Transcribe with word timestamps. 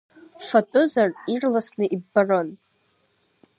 Фатәызар, 0.47 1.09
ирласны 1.33 1.85
иббарын. 1.95 2.49